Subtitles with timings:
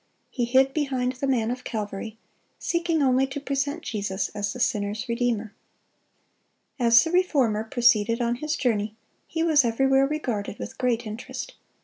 [0.31, 2.17] He hid behind the Man of Calvary,
[2.57, 5.53] seeking only to present Jesus as the sinner's Redeemer.
[6.79, 8.95] As the Reformer proceeded on his journey,
[9.27, 11.53] he was everywhere regarded with great interest.